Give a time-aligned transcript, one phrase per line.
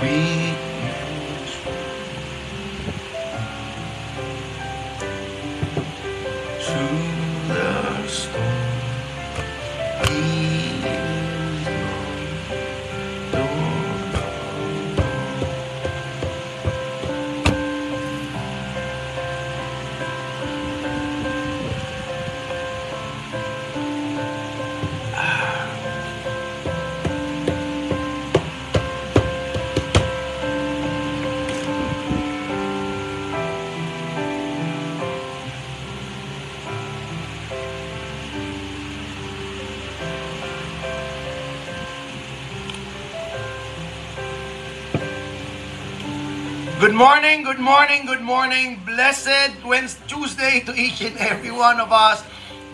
[0.00, 0.43] We
[46.84, 48.78] Good morning, good morning, good morning.
[48.84, 52.22] Blessed Wednesday, Tuesday to each and every one of us.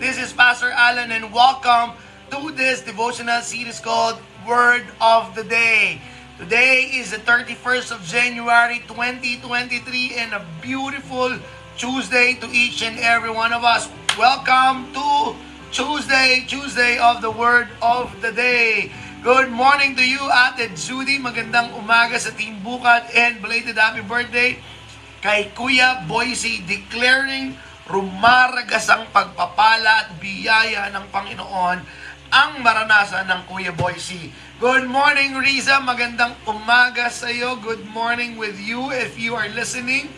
[0.00, 1.92] This is Pastor Allen and welcome
[2.32, 6.02] to this devotional series called Word of the Day.
[6.40, 11.38] Today is the 31st of January 2023 and a beautiful
[11.78, 13.88] Tuesday to each and every one of us.
[14.18, 15.36] Welcome to
[15.70, 18.90] Tuesday, Tuesday of the Word of the Day.
[19.20, 21.20] Good morning to you, Ate Judy.
[21.20, 24.56] Magandang umaga sa Team Bukat and belated happy birthday
[25.20, 27.52] kay Kuya Boise declaring
[27.84, 31.84] rumaragas ang pagpapala at biyaya ng Panginoon
[32.32, 34.32] ang maranasan ng Kuya Boise.
[34.56, 35.84] Good morning, Riza.
[35.84, 37.60] Magandang umaga sa iyo.
[37.60, 40.08] Good morning with you if you are listening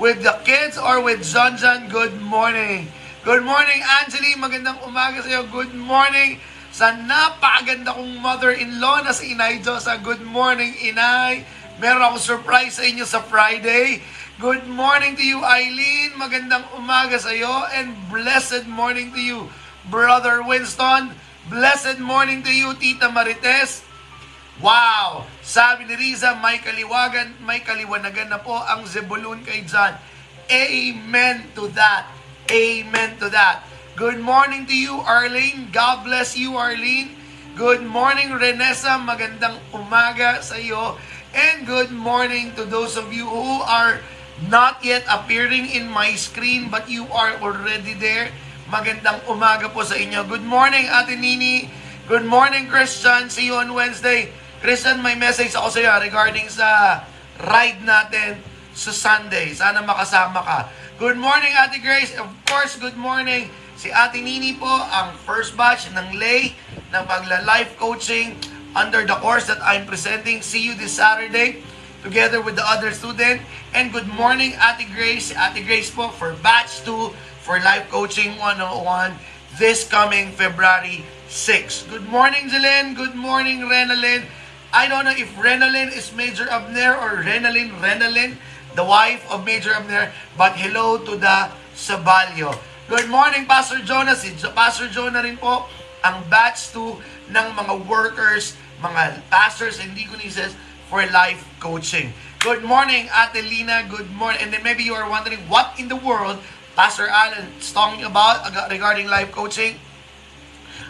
[0.00, 1.60] with the kids or with John.
[1.92, 2.88] Good morning.
[3.20, 4.32] Good morning, Angeli.
[4.40, 5.44] Magandang umaga sa iyo.
[5.44, 6.40] Good morning
[6.76, 9.96] sa napakaganda kong mother-in-law na si Inay Josa.
[9.96, 11.48] Good morning, Inay.
[11.80, 14.04] Meron akong surprise sa inyo sa Friday.
[14.36, 16.12] Good morning to you, Eileen.
[16.20, 19.48] Magandang umaga sa iyo and blessed morning to you,
[19.88, 21.16] Brother Winston.
[21.48, 23.80] Blessed morning to you, Tita Marites.
[24.60, 25.24] Wow!
[25.40, 29.96] Sabi ni Riza, may kaliwagan, may kaliwanagan na po ang Zebulun kay John.
[30.52, 32.12] Amen to that.
[32.52, 33.64] Amen to that.
[33.96, 35.72] Good morning to you, Arlene.
[35.72, 37.16] God bless you, Arlene.
[37.56, 39.00] Good morning, Renessa.
[39.00, 41.00] Magandang umaga sa iyo.
[41.32, 44.04] And good morning to those of you who are
[44.52, 48.28] not yet appearing in my screen but you are already there.
[48.68, 50.28] Magandang umaga po sa inyo.
[50.28, 51.72] Good morning, Ate Nini.
[52.04, 53.32] Good morning, Christian.
[53.32, 54.28] See you on Wednesday.
[54.60, 57.00] Christian, may message ako sa iyo regarding sa
[57.40, 58.44] ride natin
[58.76, 59.56] sa Sunday.
[59.56, 60.68] Sana makasama ka.
[61.00, 62.12] Good morning, Ate Grace.
[62.12, 63.48] Of course, good morning.
[63.76, 66.56] Si Ate Nini po, ang first batch ng lay
[66.96, 68.32] ng pagla-life coaching
[68.72, 70.40] under the course that I'm presenting.
[70.40, 71.60] See you this Saturday
[72.00, 73.44] together with the other student.
[73.76, 75.28] And good morning, Ate Grace.
[75.36, 77.12] Ate Grace po for batch 2
[77.44, 79.12] for life coaching 101
[79.60, 81.92] this coming February 6.
[81.92, 82.96] Good morning, Jelen.
[82.96, 84.24] Good morning, Renalyn.
[84.72, 88.40] I don't know if Renalyn is Major Abner or Renalyn Renalyn,
[88.72, 92.56] the wife of Major Abner, but hello to the Sabalyo.
[92.86, 94.14] Good morning, Pastor Jonah.
[94.14, 95.66] Si Pastor Jonah rin po,
[96.06, 100.54] ang batch 2 ng mga workers, mga pastors and deaconesses
[100.86, 102.14] for life coaching.
[102.46, 103.82] Good morning, Ate Lina.
[103.90, 104.38] Good morning.
[104.38, 106.38] And then maybe you are wondering, what in the world
[106.78, 109.82] Pastor Alan is talking about regarding life coaching?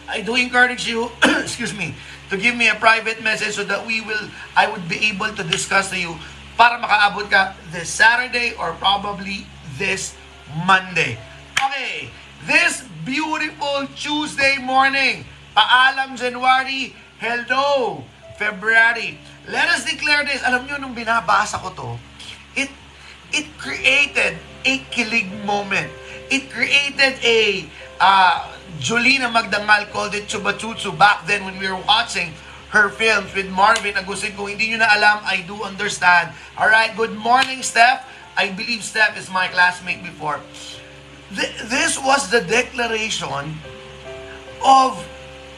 [0.05, 1.09] I do encourage you,
[1.41, 1.97] excuse me,
[2.29, 5.41] to give me a private message so that we will, I would be able to
[5.49, 6.13] discuss to you
[6.61, 9.49] para makaabot ka this Saturday or probably
[9.81, 10.13] this
[10.69, 11.17] Monday.
[11.57, 12.13] Okay,
[12.45, 15.25] this beautiful Tuesday morning,
[15.57, 18.05] paalam January, hello
[18.37, 19.17] February.
[19.49, 20.45] Let us declare this.
[20.45, 21.89] Alam nyo, nung binabasa ko to,
[22.61, 22.69] it,
[23.33, 24.37] it created
[24.69, 25.89] a kilig moment.
[26.29, 27.65] It created a,
[28.05, 32.37] uh, Jolina Magdangal called it Chubachuchu back then when we were watching
[32.69, 34.37] her films with Marvin Agustin.
[34.37, 36.37] Kung hindi nyo na alam, I do understand.
[36.61, 38.05] Alright, good morning, Steph.
[38.37, 40.45] I believe Steph is my classmate before.
[41.35, 43.59] Th- this was the declaration
[44.65, 45.03] of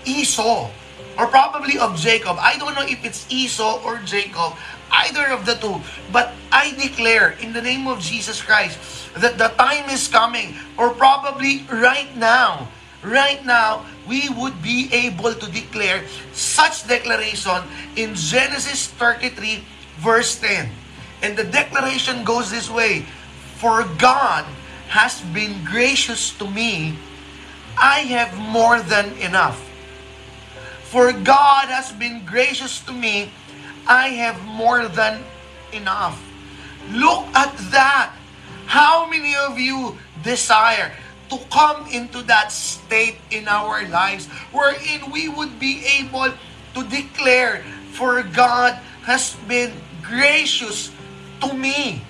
[0.04, 0.70] Esau
[1.18, 2.38] or probably of Jacob.
[2.38, 4.54] I don't know if it's Esau or Jacob,
[4.90, 5.82] either of the two.
[6.12, 8.78] But I declare in the name of Jesus Christ
[9.18, 12.68] that the time is coming, or probably right now,
[13.02, 17.60] right now, we would be able to declare such declaration
[17.96, 19.64] in Genesis 33,
[19.98, 20.70] verse 10.
[21.20, 23.04] And the declaration goes this way
[23.58, 24.46] For God
[24.88, 26.96] has been gracious to me,
[27.76, 29.60] I have more than enough.
[30.88, 33.30] For God has been gracious to me,
[33.86, 35.22] I have more than
[35.72, 36.16] enough.
[36.90, 38.16] Look at that.
[38.66, 40.92] How many of you desire
[41.28, 46.32] to come into that state in our lives wherein we would be able
[46.74, 48.74] to declare, For God
[49.04, 50.90] has been gracious
[51.40, 52.02] to me.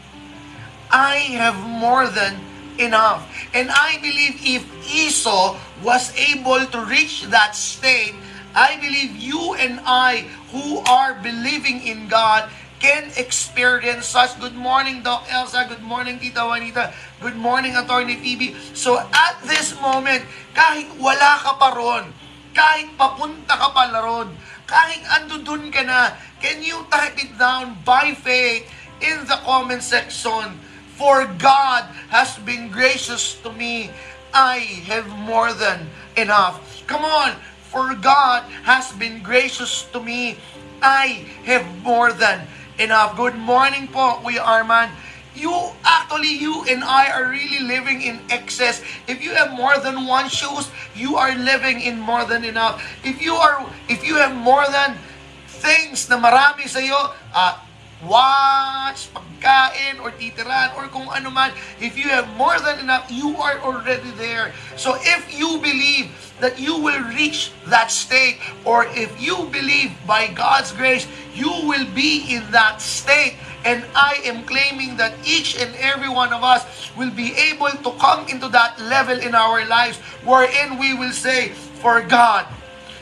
[0.90, 2.38] I have more than
[2.78, 3.26] enough.
[3.52, 8.14] And I believe if Esau was able to reach that state,
[8.54, 12.48] I believe you and I who are believing in God
[12.78, 14.38] can experience such.
[14.38, 15.66] Good morning, Doc Elsa.
[15.68, 16.94] Good morning, Tita Juanita.
[17.20, 18.54] Good morning, Attorney Phoebe.
[18.74, 20.24] So at this moment,
[20.54, 22.14] kahit wala ka pa ron,
[22.54, 24.30] kahit papunta ka pa ron,
[24.70, 28.66] kahit ando dun ka na, can you type it down by faith
[29.02, 30.54] in the comment section?
[30.98, 33.94] For God has been gracious to me.
[34.34, 35.86] I have more than
[36.18, 36.58] enough.
[36.90, 37.38] Come on.
[37.70, 40.42] For God has been gracious to me.
[40.82, 42.42] I have more than
[42.82, 43.14] enough.
[43.14, 44.90] Good morning po, Kuya Arman.
[45.38, 45.54] You,
[45.86, 48.82] actually, you and I are really living in excess.
[49.06, 50.66] If you have more than one shoes,
[50.98, 52.82] you are living in more than enough.
[53.06, 54.98] If you are, if you have more than
[55.46, 57.54] things na marami sa iyo, uh,
[58.02, 61.50] watch, pagkain, or titiran, or kung ano man,
[61.80, 64.54] if you have more than enough, you are already there.
[64.76, 66.10] So if you believe
[66.40, 71.86] that you will reach that state, or if you believe by God's grace, you will
[71.94, 73.34] be in that state.
[73.66, 76.62] And I am claiming that each and every one of us
[76.94, 81.50] will be able to come into that level in our lives wherein we will say,
[81.82, 82.46] For God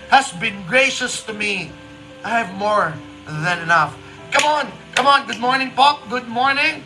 [0.09, 1.71] has been gracious to me.
[2.25, 2.95] I have more
[3.29, 3.97] than enough.
[4.33, 5.27] Come on, come on.
[5.29, 6.09] Good morning, Pop.
[6.09, 6.83] Good morning.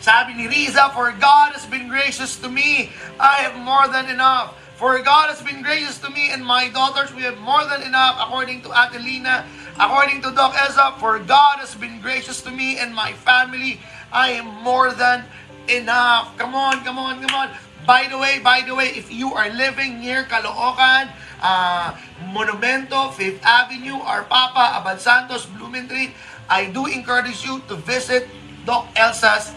[0.00, 2.94] Sabi ni Riza, For God has been gracious to me.
[3.18, 4.54] I have more than enough.
[4.78, 7.12] For God has been gracious to me and my daughters.
[7.12, 9.44] We have more than enough, according to Adelina.
[9.74, 13.82] According to Doc Eza, for God has been gracious to me and my family.
[14.14, 15.26] I am more than
[15.68, 16.38] enough.
[16.38, 17.50] Come on, come on, come on.
[17.84, 21.10] By the way, by the way, if you are living near Caloocan,
[21.42, 21.96] uh,
[22.30, 26.12] Monumento, Fifth Avenue, or Papa, Abad Santos, Blumentritt,
[26.50, 28.26] I do encourage you to visit
[28.66, 29.54] Doc Elsa's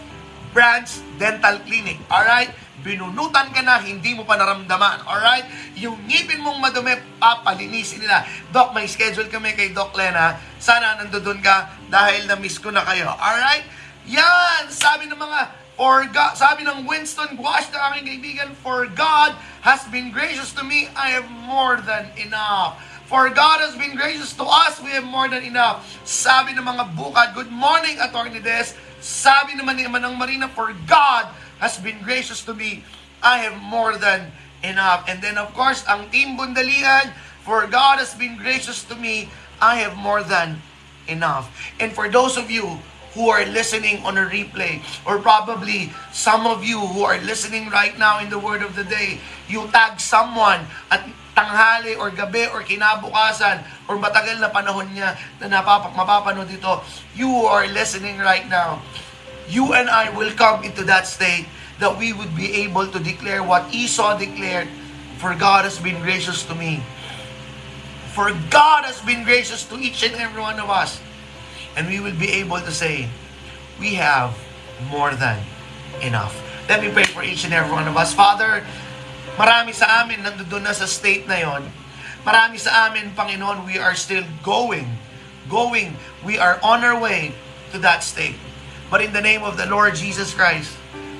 [0.54, 0.88] Branch
[1.18, 1.98] Dental Clinic.
[2.06, 2.54] Alright?
[2.84, 5.08] binunutan ka na, hindi mo pa naramdaman.
[5.08, 5.48] Alright?
[5.80, 8.28] Yung ngipin mong madumi, papalinisin nila.
[8.52, 10.36] Doc, may schedule kami kay Doc Lena.
[10.60, 13.08] Sana nandoon ka dahil na-miss ko na kayo.
[13.08, 13.64] Alright?
[14.04, 14.68] Yan!
[14.68, 19.34] Sabi ng mga For God, sabi ng Winston Guash na aking kaibigan, For God
[19.66, 22.78] has been gracious to me, I have more than enough.
[23.04, 25.84] For God has been gracious to us, we have more than enough.
[26.08, 28.72] Sabi ng mga bukad, Good morning, Attorney Des.
[29.04, 31.28] Sabi naman ni Manang Marina, For God
[31.60, 32.80] has been gracious to me.
[33.20, 34.32] I have more than
[34.64, 35.04] enough.
[35.04, 37.12] And then of course, ang Team Bundalian,
[37.44, 39.28] for God has been gracious to me,
[39.60, 40.64] I have more than
[41.04, 41.52] enough.
[41.76, 42.80] And for those of you
[43.14, 47.96] who are listening on a replay, or probably some of you who are listening right
[47.98, 52.62] now in the word of the day, you tag someone at tanghali or gabi or
[52.62, 56.78] kinabukasan or matagal na panahon niya na napap- mapapanood dito,
[57.14, 58.78] you are listening right now
[59.48, 61.46] you and I will come into that state
[61.80, 64.68] that we would be able to declare what Esau declared,
[65.18, 66.82] for God has been gracious to me.
[68.14, 71.00] For God has been gracious to each and every one of us.
[71.76, 73.08] And we will be able to say,
[73.78, 74.36] we have
[74.90, 75.42] more than
[76.02, 76.38] enough.
[76.68, 78.14] Let me pray for each and every one of us.
[78.14, 78.64] Father,
[79.36, 81.62] marami sa amin nandoon na sa state na yon.
[82.24, 84.88] Marami sa amin, Panginoon, we are still going.
[85.50, 85.92] Going.
[86.24, 87.36] We are on our way
[87.72, 88.40] to that state.
[88.88, 90.72] But in the name of the Lord Jesus Christ,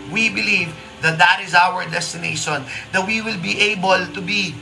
[0.08, 0.72] we believe
[1.04, 2.64] that that is our destination,
[2.96, 4.56] that we will be able to be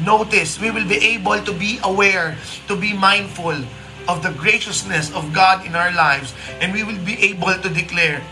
[0.00, 3.60] noticed, we will be able to be aware, to be mindful
[4.08, 8.24] of the graciousness of God in our lives, and we will be able to declare,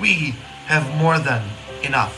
[0.00, 0.34] we
[0.66, 1.44] have more than
[1.84, 2.16] enough.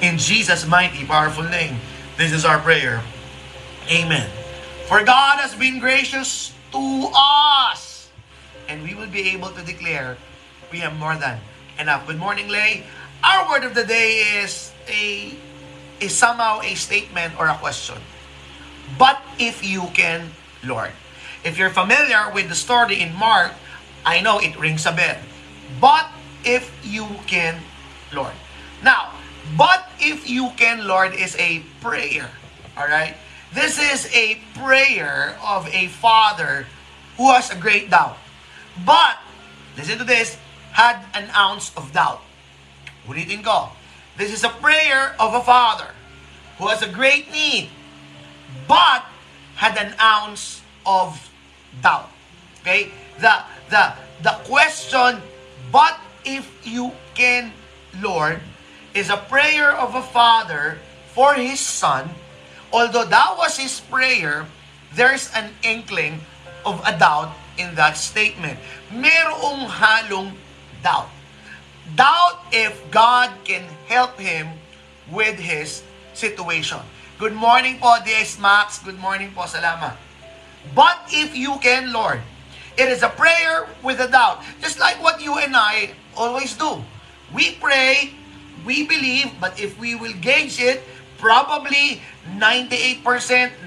[0.00, 1.76] In Jesus' mighty, powerful name,
[2.16, 3.04] this is our prayer.
[3.92, 4.28] Amen.
[4.88, 7.90] For God has been gracious to us
[8.70, 10.16] and we will be able to declare
[10.70, 11.38] we have more than
[11.78, 12.06] enough.
[12.06, 12.86] Good morning, Lay.
[13.22, 15.34] Our word of the day is a
[15.98, 17.98] is somehow a statement or a question.
[18.96, 20.30] But if you can,
[20.64, 20.94] Lord.
[21.44, 23.52] If you're familiar with the story in Mark,
[24.04, 25.16] I know it rings a bell.
[25.80, 26.08] But
[26.44, 27.60] if you can,
[28.12, 28.32] Lord.
[28.82, 29.12] Now,
[29.56, 32.30] but if you can, Lord, is a prayer.
[32.76, 33.16] All right?
[33.54, 36.66] This is a prayer of a father
[37.16, 38.16] who has a great doubt.
[38.84, 39.18] But,
[39.76, 40.36] listen to this,
[40.72, 42.22] had an ounce of doubt.
[43.08, 43.70] Ulitin ko.
[44.16, 45.88] This is a prayer of a father
[46.58, 47.70] who has a great need,
[48.68, 49.04] but
[49.56, 51.29] had an ounce of
[51.82, 52.10] doubt.
[52.60, 52.90] Okay?
[53.18, 55.22] The, the, the question,
[55.70, 57.52] but if you can,
[58.00, 58.40] Lord,
[58.94, 60.78] is a prayer of a father
[61.14, 62.10] for his son.
[62.72, 64.46] Although that was his prayer,
[64.94, 66.20] there's an inkling
[66.64, 68.58] of a doubt in that statement.
[68.90, 70.32] Merong halong
[70.82, 71.10] doubt.
[71.94, 74.48] Doubt if God can help him
[75.10, 75.82] with his
[76.14, 76.78] situation.
[77.18, 78.78] Good morning po, DS Max.
[78.78, 80.09] Good morning po, salamat.
[80.74, 82.20] But if you can, Lord,
[82.76, 84.42] it is a prayer with a doubt.
[84.60, 86.82] Just like what you and I always do.
[87.34, 88.14] We pray,
[88.64, 90.82] we believe, but if we will gauge it,
[91.18, 92.00] probably
[92.36, 93.02] 98%,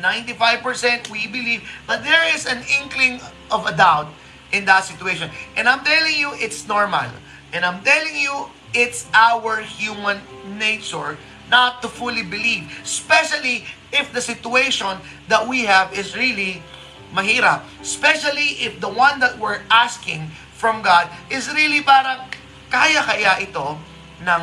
[0.02, 3.22] 95% we believe, but there is an inkling
[3.52, 4.08] of a doubt
[4.52, 5.30] in that situation.
[5.56, 7.10] And I'm telling you, it's normal.
[7.54, 10.20] And I'm telling you, it's our human
[10.58, 11.18] nature
[11.50, 14.98] not to fully believe, especially if the situation
[15.28, 16.64] that we have is really
[17.14, 17.64] mahirap.
[17.80, 20.28] Especially if the one that we're asking
[20.58, 22.28] from God is really parang
[22.74, 23.78] kaya-kaya ito
[24.26, 24.42] ng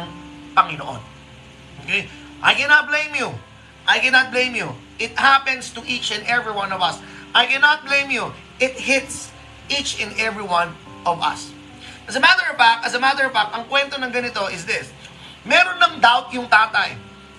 [0.54, 1.02] Panginoon.
[1.84, 2.06] Okay?
[2.40, 3.34] I cannot blame you.
[3.84, 4.70] I cannot blame you.
[5.02, 7.02] It happens to each and every one of us.
[7.34, 8.30] I cannot blame you.
[8.62, 9.34] It hits
[9.66, 11.50] each and every one of us.
[12.06, 14.66] As a matter of fact, as a matter of fact, ang kwento ng ganito is
[14.66, 14.90] this.
[15.46, 16.94] Meron ng doubt yung tatay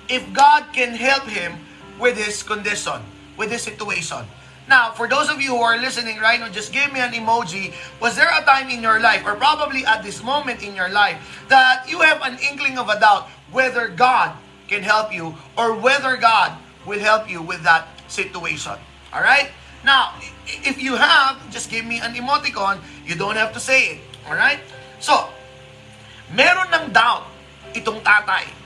[0.10, 1.60] if God can help him
[2.02, 3.00] with his condition,
[3.38, 4.26] with his situation.
[4.68, 7.74] Now, for those of you who are listening right now, just give me an emoji.
[8.00, 11.46] Was there a time in your life, or probably at this moment in your life,
[11.50, 14.36] that you have an inkling of a doubt whether God
[14.68, 18.78] can help you or whether God will help you with that situation?
[19.12, 19.52] All right?
[19.84, 20.14] Now,
[20.46, 22.80] if you have, just give me an emoticon.
[23.06, 24.00] You don't have to say it.
[24.30, 24.60] All right?
[25.00, 25.28] So,
[26.32, 27.26] meron ng doubt
[27.74, 28.61] itong tatay.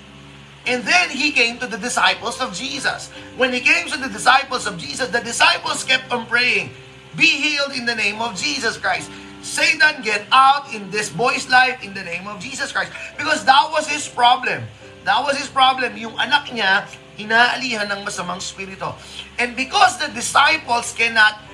[0.65, 3.13] And then he came to the disciples of Jesus.
[3.38, 6.74] When he came to the disciples of Jesus, the disciples kept on praying,
[7.15, 9.10] Be healed in the name of Jesus Christ.
[9.45, 12.91] Satan, get out in this boy's life in the name of Jesus Christ.
[13.15, 14.65] Because that was his problem.
[15.05, 15.93] That was his problem.
[16.01, 16.89] Yung anak niya,
[17.22, 18.98] inaalihan ng masamang spirito.
[19.38, 21.45] And because the disciples cannot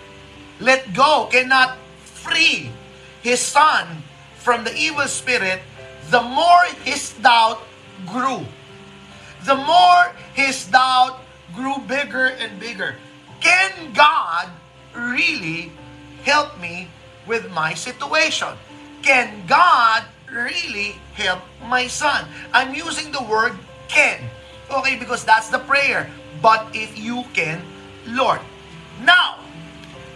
[0.63, 2.71] let go, cannot free
[3.21, 4.07] his son
[4.39, 5.59] from the evil spirit,
[6.09, 7.59] the more his doubt
[8.07, 8.47] grew.
[9.45, 11.19] The more his doubt
[11.55, 12.95] grew bigger and bigger.
[13.39, 14.49] Can God
[14.93, 15.71] really
[16.23, 16.87] help me
[17.27, 18.53] with my situation?
[19.01, 22.27] Can God really help my son?
[22.53, 23.53] I'm using the word
[23.87, 24.21] can.
[24.69, 26.09] Okay, because that's the prayer.
[26.41, 27.61] But if you can,
[28.07, 28.39] Lord.
[29.03, 29.39] Now,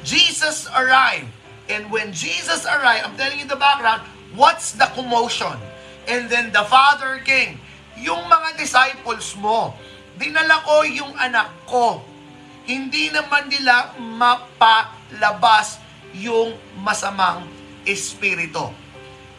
[0.03, 1.27] Jesus arrived.
[1.67, 4.01] And when Jesus arrived, I'm telling you the background,
[4.35, 5.57] what's the commotion?
[6.07, 7.59] And then the Father came
[7.99, 9.75] yung mga disciples mo,
[10.19, 12.03] dinala ko yung anak ko.
[12.65, 15.79] Hindi naman nila mapalabas
[16.15, 17.45] yung masamang
[17.85, 18.71] espiritu.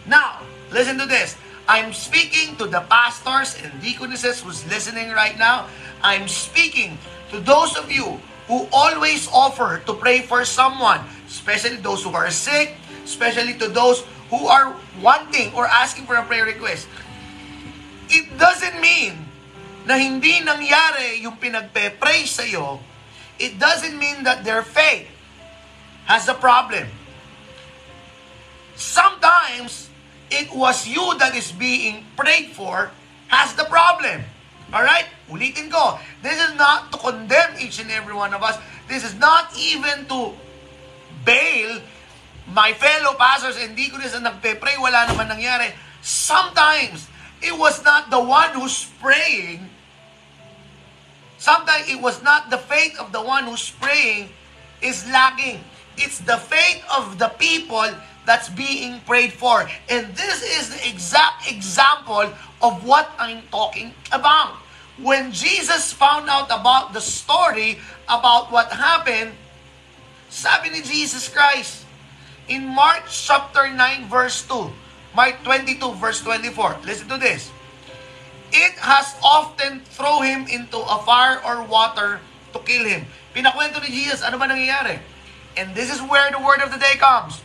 [0.06, 1.34] Now, listen to this.
[1.66, 5.66] I'm speaking to the pastors and deaconesses who's listening right now.
[5.98, 6.94] I'm speaking
[7.34, 12.30] to those of you who always offer to pray for someone, especially those who are
[12.30, 16.86] sick, especially to those who are wanting or asking for a prayer request
[18.16, 19.14] it doesn't mean
[19.84, 22.80] na hindi nangyari yung pinagpe-pray sa'yo,
[23.38, 25.06] it doesn't mean that their faith
[26.08, 26.88] has a problem.
[28.74, 29.88] Sometimes,
[30.30, 32.90] it was you that is being prayed for
[33.28, 34.22] has the problem.
[34.74, 35.06] Alright?
[35.30, 35.98] Ulitin ko.
[36.22, 38.58] This is not to condemn each and every one of us.
[38.90, 40.34] This is not even to
[41.22, 41.82] bail
[42.50, 45.74] my fellow pastors and deaconess na nagpe-pray, wala naman nangyari.
[46.02, 47.10] Sometimes,
[47.42, 49.68] It was not the one who's praying.
[51.38, 54.30] Sometimes it was not the faith of the one who's praying
[54.80, 55.60] is lacking.
[55.96, 57.86] It's the faith of the people
[58.24, 59.68] that's being prayed for.
[59.88, 62.28] And this is the exact example
[62.60, 64.56] of what I'm talking about.
[64.98, 67.78] When Jesus found out about the story
[68.08, 69.32] about what happened,
[70.28, 71.84] sabi ni Jesus Christ,
[72.48, 74.72] in Mark chapter 9 verse 2,
[75.16, 76.84] Mark 22 verse 24.
[76.84, 77.48] Listen to this.
[78.52, 82.20] It has often throw him into a fire or water
[82.52, 83.08] to kill him.
[83.32, 85.00] Pinakwento ni Jesus, ano ba nangyayari?
[85.56, 87.40] And this is where the word of the day comes.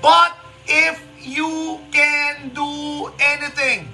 [0.00, 0.32] But
[0.64, 3.92] if you can do anything,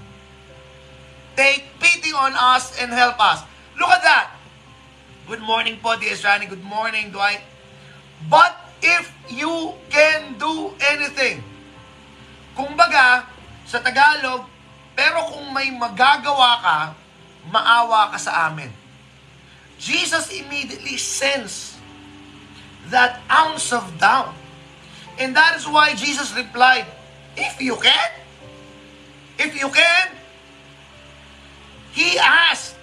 [1.34, 3.42] take pity on us and help us.
[3.74, 4.30] Look at that.
[5.26, 6.22] Good morning po, D.S.
[6.22, 6.46] Rani.
[6.46, 7.42] Good morning, Dwight.
[8.30, 11.42] But if you can do anything,
[12.58, 13.22] Kumbaga,
[13.62, 14.42] sa Tagalog,
[14.98, 16.78] pero kung may magagawa ka,
[17.54, 18.66] maawa ka sa amin.
[19.78, 21.78] Jesus immediately sensed
[22.90, 24.34] that ounce of doubt.
[25.22, 26.90] And that is why Jesus replied,
[27.38, 28.10] If you can,
[29.38, 30.06] if you can,
[31.94, 32.74] He asked,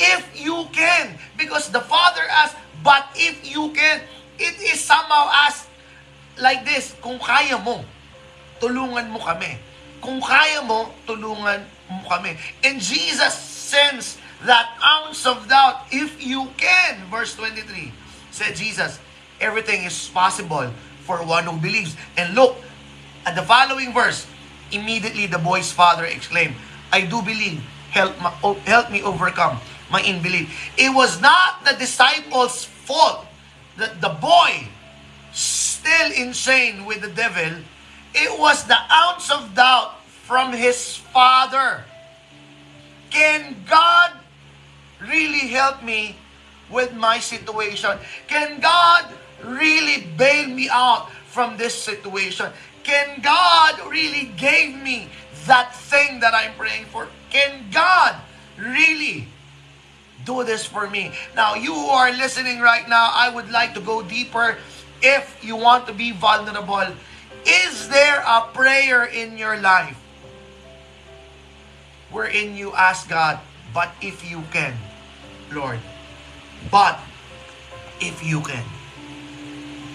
[0.00, 4.00] If you can, because the Father asked, But if you can,
[4.40, 5.68] it is somehow asked
[6.40, 7.84] like this, kung kaya mo,
[8.58, 9.58] tulungan mo kami.
[10.00, 12.36] Kung kaya mo, tulungan mo kami.
[12.62, 17.00] And Jesus sends that ounce of doubt if you can.
[17.08, 17.92] Verse 23
[18.30, 19.00] said Jesus,
[19.40, 20.68] everything is possible
[21.08, 21.96] for one who believes.
[22.16, 22.60] And look,
[23.24, 24.26] at the following verse,
[24.70, 26.54] immediately the boy's father exclaimed,
[26.92, 29.58] I do believe, help, ma- help me overcome
[29.90, 30.52] my unbelief.
[30.76, 33.26] It was not the disciples' fault
[33.78, 34.68] that the boy,
[35.32, 37.62] still insane with the devil,
[38.16, 41.84] it was the ounce of doubt from his father.
[43.10, 44.12] Can God
[45.00, 46.16] really help me
[46.70, 47.98] with my situation?
[48.26, 49.06] Can God
[49.44, 52.50] really bail me out from this situation?
[52.82, 55.08] Can God really give me
[55.46, 57.08] that thing that I'm praying for?
[57.30, 58.16] Can God
[58.58, 59.28] really
[60.24, 61.12] do this for me?
[61.34, 64.56] Now, you who are listening right now, I would like to go deeper.
[65.02, 66.88] If you want to be vulnerable,
[67.46, 69.96] is there a prayer in your life
[72.10, 73.38] wherein you ask God,
[73.72, 74.74] but if you can,
[75.52, 75.78] Lord,
[76.70, 76.98] but
[78.00, 78.64] if you can.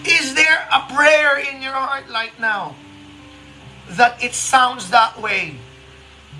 [0.02, 2.74] Is there a prayer in your heart right now
[4.00, 5.54] that it sounds that way?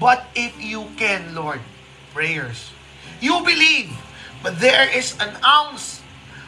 [0.00, 1.60] But if you can, Lord,
[2.12, 2.72] prayers.
[3.20, 3.94] You believe,
[4.42, 6.02] but there is an ounce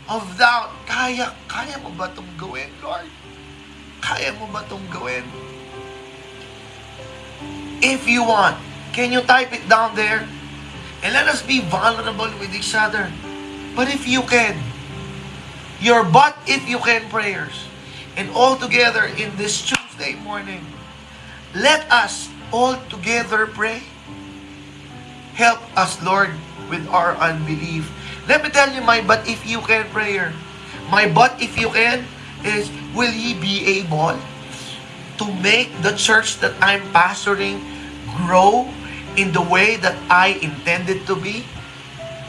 [0.09, 0.75] of doubt.
[0.91, 3.07] Kaya, kaya mo ba itong gawin, Lord?
[4.05, 5.25] Kaya mo ba itong gawin?
[7.81, 8.61] If you want,
[8.93, 10.29] can you type it down there?
[11.01, 13.09] And let us be vulnerable with each other.
[13.73, 14.61] But if you can,
[15.81, 17.65] your but if you can prayers.
[18.21, 20.63] And all together in this Tuesday morning,
[21.57, 23.83] let us all together pray.
[25.33, 26.31] Help us, Lord,
[26.69, 27.89] with our unbelief.
[28.29, 30.37] Let me tell you my but if you can prayer.
[30.93, 32.05] My but if you can
[32.45, 34.15] is will he be able
[35.19, 37.59] to make the church that I'm pastoring
[38.15, 38.69] grow
[39.17, 41.45] in the way that I intended to be?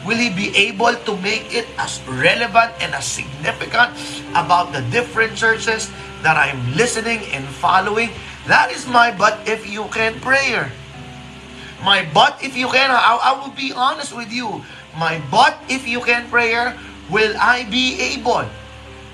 [0.06, 3.90] Will he be able to make it as relevant and as significant
[4.38, 5.90] about the different churches
[6.22, 8.14] that I'm listening and following?
[8.46, 10.70] That is my but if you can prayer.
[11.82, 14.62] My but if you can, I, I will be honest with you.
[14.98, 16.78] My but if you can prayer,
[17.10, 18.46] will I be able,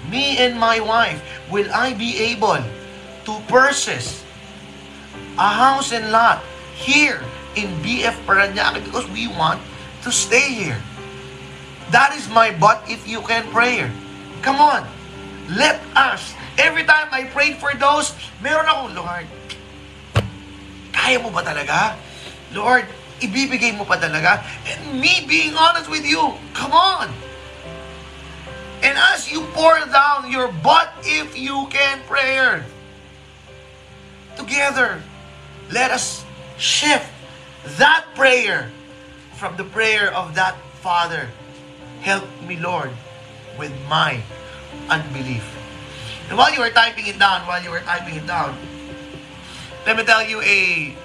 [0.10, 2.58] me and my wife, will I be able
[3.26, 4.24] to purchase
[5.38, 6.42] a house and lot
[6.76, 7.22] here
[7.56, 9.62] in BF Paranaque because we want
[10.04, 10.80] to stay here.
[11.92, 13.92] That is my but if you can prayer.
[14.42, 14.88] Come on.
[15.52, 16.34] Let us.
[16.58, 19.28] Every time I pray for those, meron akong, Lord,
[20.96, 22.00] kaya mo ba talaga?
[22.56, 22.88] Lord,
[23.20, 24.40] ibibigay mo pa talaga?
[24.68, 27.12] And me being honest with you, come on.
[28.82, 32.66] And as you pour down your but if you can prayer,
[34.36, 35.02] together,
[35.72, 36.26] let us
[36.58, 37.10] shift
[37.78, 38.72] that prayer
[39.36, 41.30] from the prayer of that Father.
[42.02, 42.90] Help me, Lord,
[43.58, 44.22] with my
[44.90, 45.46] unbelief.
[46.30, 48.58] And while you were typing it down, while you were typing it down,
[49.86, 50.96] let me tell you a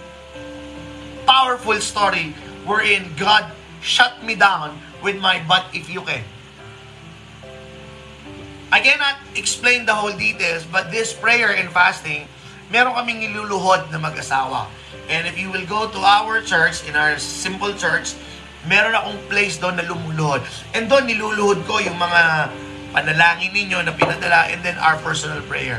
[1.26, 2.32] powerful story
[2.64, 3.50] wherein God
[3.82, 6.24] shut me down with my but if you can.
[8.74, 12.26] I cannot explain the whole details, but this prayer and fasting,
[12.70, 14.66] meron kaming niluluhod na mag-asawa.
[15.06, 18.18] And if you will go to our church, in our simple church,
[18.66, 20.42] meron akong place doon na lumuluhod.
[20.74, 22.50] And doon niluluhod ko yung mga
[22.90, 25.78] panalangin ninyo na pinadala and then our personal prayer.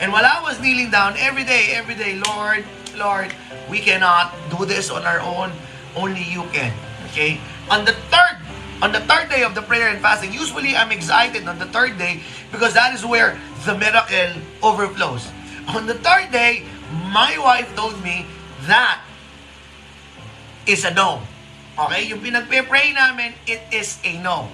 [0.00, 2.64] And while I was kneeling down every day, every day, Lord,
[2.96, 3.36] Lord,
[3.68, 5.52] we cannot do this on our own.
[5.92, 6.72] Only you can.
[7.12, 7.36] Okay?
[7.70, 8.40] On the third,
[8.82, 11.98] on the third day of the prayer and fasting, usually I'm excited on the third
[11.98, 15.28] day because that is where the miracle overflows.
[15.68, 16.64] On the third day,
[17.10, 18.26] my wife told me
[18.66, 19.00] that
[20.66, 21.22] is a no.
[21.78, 22.06] Okay?
[22.08, 24.48] Yung pinagpe-pray namin, it is a no.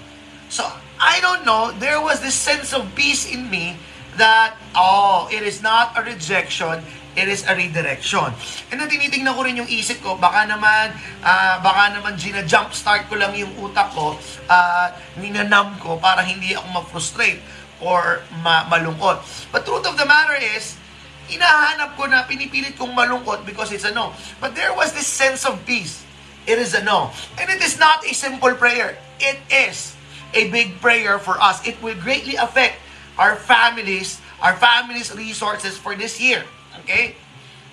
[0.49, 0.67] So,
[0.99, 3.77] I don't know, there was this sense of peace in me
[4.17, 6.83] that, oh, it is not a rejection,
[7.21, 8.33] it is a redirection.
[8.73, 13.05] And then tinitingnan ko rin yung isip ko, baka naman, uh, baka naman gina-jump start
[13.13, 14.17] ko lang yung utak ko,
[14.49, 14.87] uh,
[15.21, 17.45] ninanam ko para hindi ako ma-frustrate
[17.85, 19.21] or ma- malungkot.
[19.53, 20.81] But truth of the matter is,
[21.29, 24.17] inahanap ko na pinipilit kong malungkot because it's a no.
[24.41, 26.03] But there was this sense of peace.
[26.49, 27.13] It is a no.
[27.37, 28.97] And it is not a simple prayer.
[29.21, 29.93] It is
[30.33, 31.61] a big prayer for us.
[31.69, 32.81] It will greatly affect
[33.21, 36.49] our families, our families' resources for this year.
[36.85, 37.17] Okay?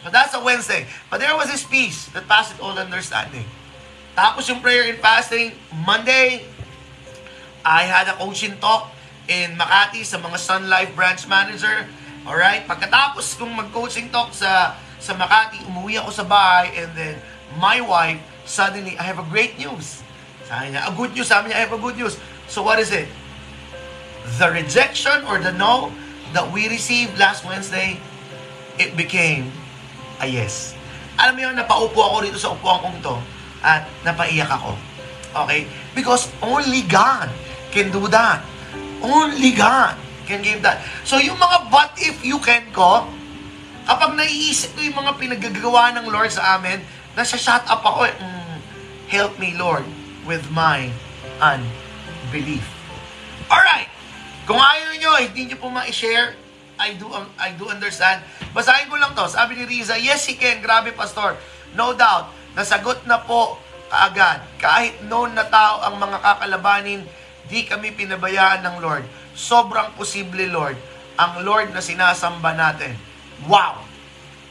[0.03, 0.87] So that's a Wednesday.
[1.09, 3.45] But there was this peace that passed all understanding.
[4.15, 5.53] Tapos yung prayer and fasting,
[5.85, 6.45] Monday,
[7.61, 8.89] I had a coaching talk
[9.27, 11.85] in Makati sa mga Sun Life branch manager.
[12.25, 12.65] Alright?
[12.65, 17.15] Pagkatapos kong mag-coaching talk sa sa Makati, umuwi ako sa bahay and then
[17.61, 20.01] my wife, suddenly, I have a great news.
[20.47, 21.27] Sabi niya, a good news.
[21.27, 22.17] Sabi niya, I have a good news.
[22.47, 23.07] So what is it?
[24.39, 25.91] The rejection or the no
[26.31, 27.99] that we received last Wednesday,
[28.77, 29.49] it became
[30.21, 30.73] a yes.
[31.17, 33.15] Alam mo yun, napaupo ako dito sa upuan kong to
[33.65, 34.77] at napaiyak ako.
[35.45, 35.65] Okay?
[35.97, 37.29] Because only God
[37.73, 38.45] can do that.
[39.01, 39.97] Only God
[40.29, 40.81] can give that.
[41.05, 43.05] So yung mga but if you can ko,
[43.87, 46.81] kapag naiisip ko yung mga pinagagawa ng Lord sa amin,
[47.17, 48.55] nasa shut up ako eh, mm,
[49.09, 49.85] help me Lord
[50.27, 50.91] with my
[51.39, 52.65] unbelief.
[53.47, 53.87] Alright,
[54.43, 56.35] kung ayaw nyo, hindi nyo po ma-share,
[56.77, 58.21] I do um, I do understand.
[58.53, 59.25] Basahin ko lang to.
[59.29, 60.61] Sabi ni Riza, yes, he can.
[60.61, 61.37] Grabe, Pastor.
[61.73, 62.31] No doubt.
[62.53, 63.57] Nasagot na po
[63.89, 64.45] kaagad.
[64.61, 67.01] Kahit known na tao ang mga kakalabanin,
[67.47, 69.05] di kami pinabayaan ng Lord.
[69.37, 70.77] Sobrang posible, Lord,
[71.17, 72.97] ang Lord na sinasamba natin.
[73.45, 73.85] Wow!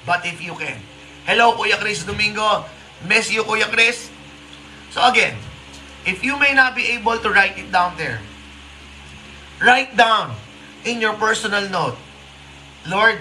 [0.07, 0.79] But if you can.
[1.27, 2.63] Hello, Kuya Chris Domingo.
[3.11, 4.09] Miss you, Kuya Chris.
[4.95, 5.35] So again,
[6.07, 8.23] if you may not be able to write it down there,
[9.59, 10.39] write down
[10.87, 11.99] in your personal note,
[12.89, 13.19] Lord,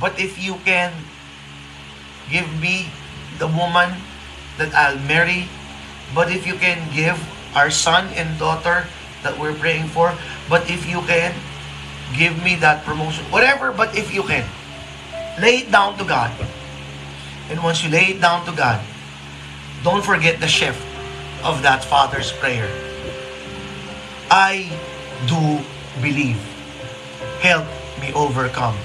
[0.00, 0.92] but if you can
[2.30, 2.90] give me
[3.38, 3.96] the woman
[4.58, 5.48] that I'll marry,
[6.14, 7.16] but if you can give
[7.54, 8.86] our son and daughter
[9.22, 10.14] that we're praying for,
[10.48, 11.34] but if you can
[12.16, 14.44] give me that promotion, whatever, but if you can,
[15.40, 16.30] lay it down to God.
[17.48, 18.84] And once you lay it down to God,
[19.82, 20.82] don't forget the shift
[21.44, 22.68] of that father's prayer.
[24.30, 24.68] I
[25.26, 25.62] do
[26.02, 26.40] believe.
[27.40, 27.66] Help
[28.06, 28.78] me overcome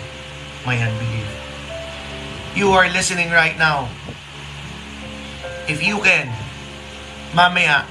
[0.66, 1.30] my unbelief.
[2.56, 3.90] You are listening right now.
[5.70, 6.34] If you can,
[7.38, 7.86] mamaya,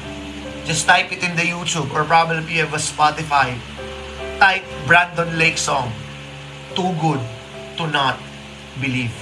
[0.67, 3.55] just type it in the YouTube or probably you have a Spotify.
[4.43, 5.93] Type Brandon Lake song.
[6.75, 7.21] Too good
[7.79, 8.19] to not
[8.81, 9.15] believe.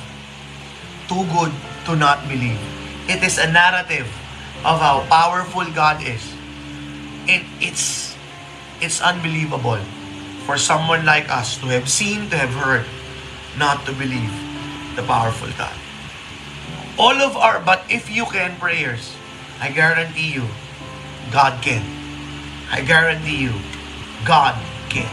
[1.09, 1.53] Too good
[1.87, 2.59] to not believe.
[3.09, 4.07] It is a narrative
[4.65, 6.23] of how powerful God is.
[7.29, 8.17] And it's
[8.81, 9.83] it's unbelievable
[10.49, 12.89] for someone like us to have seen, to have heard,
[13.61, 14.33] not to believe
[14.97, 15.77] the powerful God.
[16.97, 19.13] All of our, but if you can prayers,
[19.61, 20.49] I guarantee you,
[21.29, 21.85] God can.
[22.73, 23.53] I guarantee you,
[24.25, 24.57] God
[24.89, 25.13] can.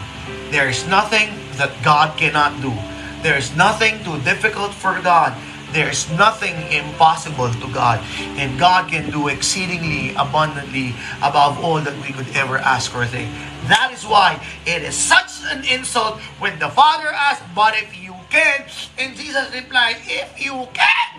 [0.56, 1.28] There is nothing
[1.60, 2.72] that God cannot do.
[3.20, 5.36] There is nothing too difficult for God.
[5.76, 8.00] There is nothing impossible to God.
[8.40, 13.28] And God can do exceedingly abundantly above all that we could ever ask or think.
[13.68, 18.16] That is why it is such an insult when the Father asked, But if you
[18.32, 18.64] can,
[18.98, 21.12] and Jesus replied, If you can,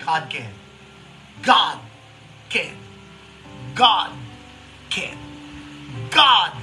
[0.00, 0.48] God can.
[1.42, 1.78] God
[2.48, 2.72] can.
[3.74, 4.16] God
[4.88, 5.18] can.
[6.08, 6.56] God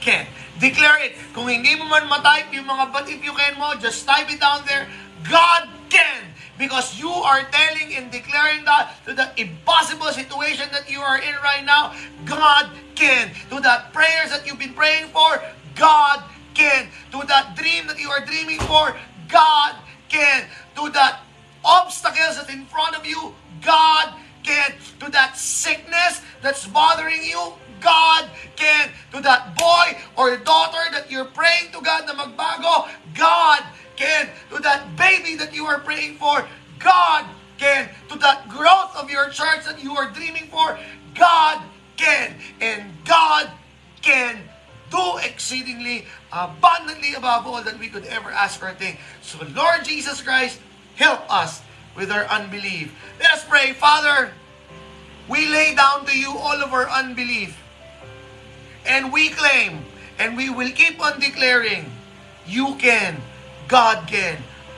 [0.00, 0.26] can.
[0.58, 1.14] Declare it.
[1.34, 4.42] Kung hindi mo man matype yung mga but if you can mo, just type it
[4.42, 4.90] down there.
[5.30, 6.31] God can.
[6.62, 11.34] Because you are telling and declaring that to the impossible situation that you are in
[11.42, 11.92] right now,
[12.24, 13.34] God can.
[13.50, 15.42] To that prayers that you've been praying for,
[15.74, 16.22] God
[16.54, 16.86] can.
[17.10, 18.94] To that dream that you are dreaming for,
[19.26, 19.74] God
[20.08, 20.46] can.
[20.76, 21.26] To that
[21.64, 24.70] obstacles that's in front of you, God can.
[25.00, 28.90] To that sickness that's bothering you, God can.
[29.10, 32.86] To that boy or daughter that you're praying to God na magbago,
[33.18, 33.66] God
[34.02, 34.28] can.
[34.50, 36.44] To that baby that you are praying for,
[36.78, 37.24] God
[37.58, 37.88] can.
[38.10, 40.78] To that growth of your church that you are dreaming for,
[41.14, 41.62] God
[41.96, 42.34] can.
[42.60, 43.50] And God
[44.02, 44.38] can
[44.90, 48.98] do exceedingly abundantly above all that we could ever ask or think.
[49.22, 50.60] So Lord Jesus Christ,
[50.96, 51.62] help us
[51.96, 52.92] with our unbelief.
[53.20, 53.72] Let us pray.
[53.72, 54.32] Father,
[55.28, 57.56] we lay down to you all of our unbelief.
[58.84, 59.84] And we claim,
[60.18, 61.86] and we will keep on declaring,
[62.46, 63.22] you can,
[63.72, 64.36] God can,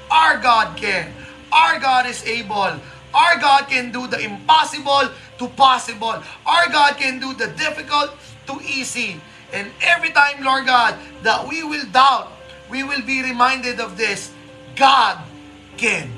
[0.09, 1.11] our God can,
[1.51, 2.79] our God is able,
[3.11, 8.15] our God can do the impossible to possible, our God can do the difficult
[8.47, 9.21] to easy.
[9.53, 12.31] And every time, Lord God, that we will doubt,
[12.71, 14.31] we will be reminded of this.
[14.77, 15.19] God
[15.77, 16.13] can.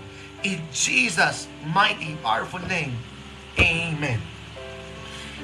[0.44, 2.92] In Jesus' mighty, powerful name.
[3.58, 4.20] Amen.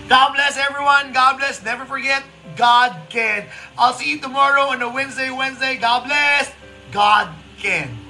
[0.07, 1.14] God bless everyone.
[1.14, 1.64] God bless.
[1.64, 2.25] Never forget,
[2.57, 3.47] God can.
[3.79, 5.77] I'll see you tomorrow on a Wednesday, Wednesday.
[5.77, 6.53] God bless.
[6.92, 7.28] God
[7.59, 8.02] can.